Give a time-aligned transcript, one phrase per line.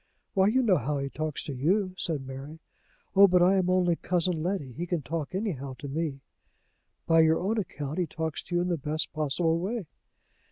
[0.33, 2.57] "Why, you know how he talks to you," said Mary.
[3.15, 4.71] "Oh, but I am only Cousin Letty!
[4.73, 6.21] He can talk anyhow to me."
[7.05, 9.85] "By your own account he talks to you in the best possible way."